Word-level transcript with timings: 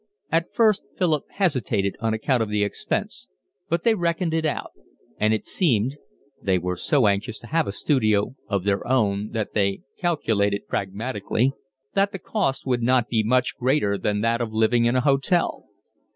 At 0.31 0.51
first 0.51 0.81
Philip 0.97 1.25
hesitated 1.29 1.95
on 1.99 2.11
account 2.11 2.41
of 2.41 2.49
the 2.49 2.63
expense, 2.63 3.27
but 3.69 3.83
they 3.83 3.93
reckoned 3.93 4.33
it 4.33 4.47
out; 4.47 4.71
and 5.19 5.31
it 5.31 5.45
seemed 5.45 5.95
(they 6.41 6.57
were 6.57 6.75
so 6.75 7.05
anxious 7.05 7.37
to 7.37 7.45
have 7.45 7.67
a 7.67 7.71
studio 7.71 8.35
of 8.47 8.63
their 8.63 8.87
own 8.87 9.29
that 9.33 9.53
they 9.53 9.81
calculated 9.99 10.67
pragmatically) 10.67 11.53
that 11.93 12.13
the 12.13 12.17
cost 12.17 12.65
would 12.65 12.81
not 12.81 13.09
be 13.09 13.21
much 13.21 13.55
greater 13.59 13.95
than 13.95 14.21
that 14.21 14.41
of 14.41 14.51
living 14.53 14.85
in 14.85 14.95
a 14.95 15.01
hotel. 15.01 15.67